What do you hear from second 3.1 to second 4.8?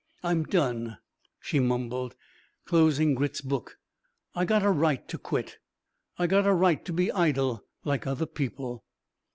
Grit's book. "I got a